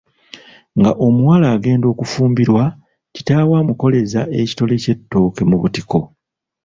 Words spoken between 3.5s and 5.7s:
amukoleza ekitole ky’ettooke mu